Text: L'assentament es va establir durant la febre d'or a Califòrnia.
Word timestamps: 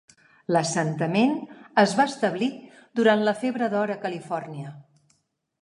L'assentament 0.55 1.35
es 1.83 1.93
va 2.01 2.07
establir 2.13 2.49
durant 3.01 3.23
la 3.29 3.37
febre 3.45 3.71
d'or 3.75 3.97
a 3.99 4.03
Califòrnia. 4.07 4.77